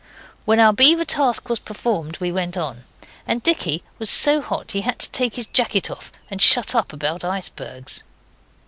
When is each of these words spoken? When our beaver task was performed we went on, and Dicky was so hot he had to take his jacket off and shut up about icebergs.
When 0.45 0.59
our 0.59 0.73
beaver 0.73 1.05
task 1.05 1.47
was 1.47 1.59
performed 1.59 2.17
we 2.19 2.31
went 2.31 2.57
on, 2.57 2.85
and 3.27 3.43
Dicky 3.43 3.83
was 3.99 4.09
so 4.09 4.41
hot 4.41 4.71
he 4.71 4.81
had 4.81 4.97
to 4.97 5.11
take 5.11 5.35
his 5.35 5.45
jacket 5.45 5.91
off 5.91 6.11
and 6.31 6.41
shut 6.41 6.73
up 6.73 6.91
about 6.91 7.23
icebergs. 7.23 8.01